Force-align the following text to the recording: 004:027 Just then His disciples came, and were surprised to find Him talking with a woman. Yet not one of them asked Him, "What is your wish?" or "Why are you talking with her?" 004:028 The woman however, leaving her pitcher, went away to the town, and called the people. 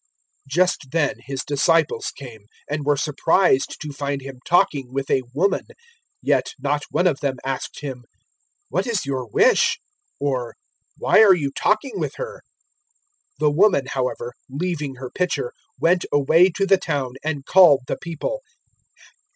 004:027 0.49 0.53
Just 0.55 0.85
then 0.91 1.15
His 1.19 1.43
disciples 1.45 2.09
came, 2.15 2.47
and 2.67 2.83
were 2.83 2.97
surprised 2.97 3.79
to 3.81 3.91
find 3.93 4.23
Him 4.23 4.39
talking 4.47 4.91
with 4.91 5.11
a 5.11 5.21
woman. 5.35 5.67
Yet 6.23 6.53
not 6.57 6.85
one 6.89 7.05
of 7.05 7.19
them 7.19 7.35
asked 7.45 7.81
Him, 7.81 8.05
"What 8.69 8.87
is 8.87 9.05
your 9.05 9.27
wish?" 9.27 9.77
or 10.19 10.55
"Why 10.97 11.21
are 11.21 11.35
you 11.35 11.51
talking 11.51 11.99
with 11.99 12.15
her?" 12.15 12.41
004:028 13.39 13.39
The 13.41 13.51
woman 13.51 13.85
however, 13.89 14.33
leaving 14.49 14.95
her 14.95 15.11
pitcher, 15.11 15.53
went 15.79 16.05
away 16.11 16.49
to 16.49 16.65
the 16.65 16.77
town, 16.79 17.11
and 17.23 17.45
called 17.45 17.81
the 17.85 17.95
people. 18.01 18.41